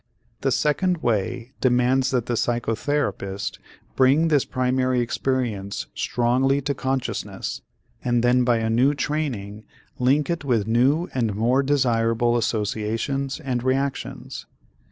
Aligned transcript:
This 0.41 0.55
second 0.55 1.03
way 1.03 1.51
demands 1.61 2.09
that 2.09 2.25
the 2.25 2.33
psychotherapist 2.33 3.59
bring 3.95 4.29
this 4.29 4.45
primary 4.45 4.99
experience 4.99 5.85
strongly 5.93 6.59
to 6.61 6.73
consciousness 6.73 7.61
and 8.03 8.23
then 8.23 8.43
by 8.43 8.57
a 8.57 8.67
new 8.71 8.95
training 8.95 9.63
link 9.99 10.27
it 10.27 10.43
with 10.43 10.65
new 10.65 11.07
and 11.13 11.35
more 11.35 11.61
desirable 11.61 12.35
associations 12.35 13.39
and 13.41 13.61
reactions. 13.61 14.47